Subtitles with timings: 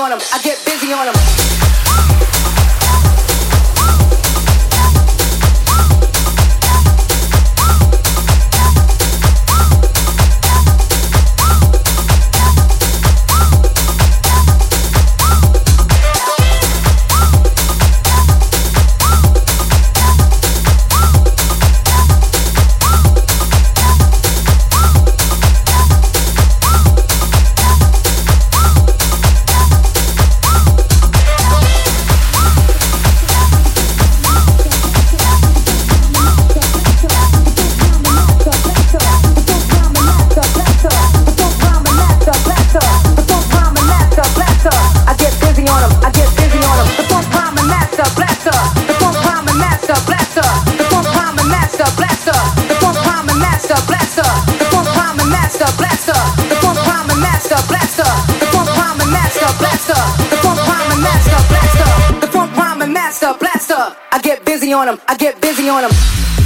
[0.00, 0.20] on them.
[0.32, 1.49] I get busy on them.
[63.20, 63.98] Blast up!
[64.10, 66.39] I get busy on them, I get busy on them.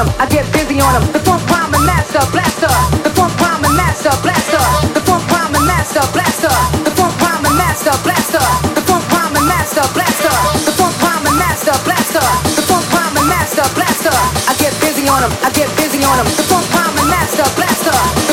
[0.00, 1.04] them, I get busy on them.
[1.12, 2.72] The funk prime and master blaster.
[3.04, 4.64] The funk prime and master blaster.
[4.96, 6.52] The funk prime and master blaster.
[6.84, 8.44] The funk prime and master blaster.
[8.76, 10.34] The funk prime and master blaster.
[10.64, 12.26] The funk prime and master blaster.
[12.56, 14.16] The funk prime and master blaster.
[14.48, 16.28] I get busy on them, I get busy on them.
[16.38, 18.29] The funk prime and master blaster.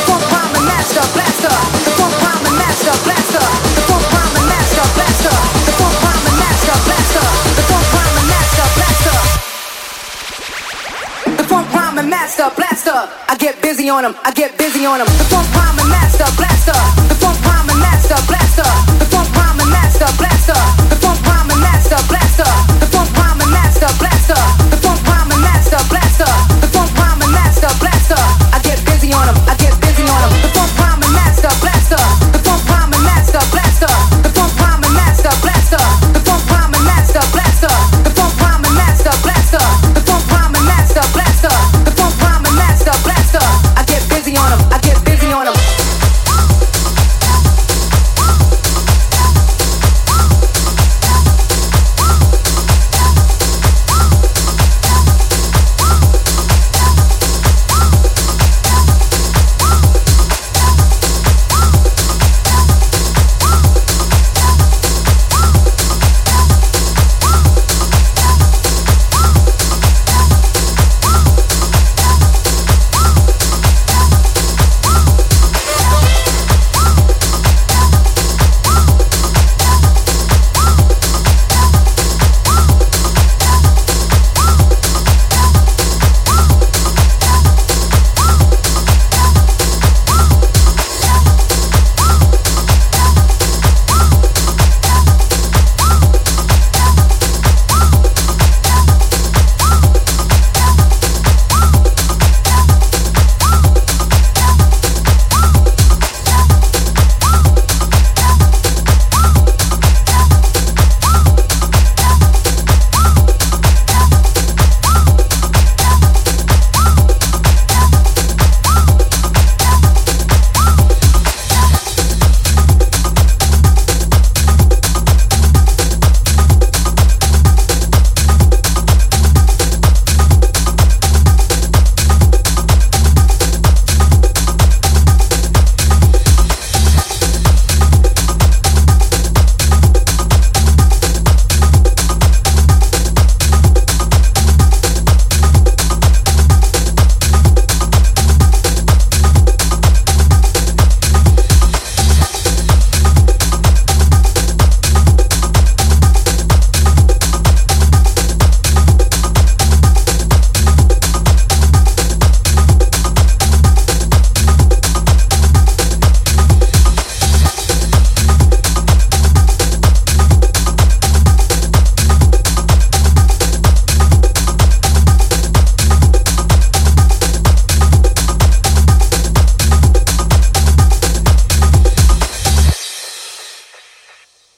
[12.06, 12.94] master, blaster.
[13.28, 15.08] I get busy on them, I get busy on them.
[15.08, 16.78] The funk prime and master, blaster.
[17.10, 18.70] The funk prime and master, blaster.
[19.00, 20.60] The funk prime and master, blaster.
[20.90, 22.27] The funk prime and master, blaster.